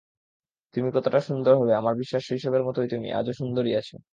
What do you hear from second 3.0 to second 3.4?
আজও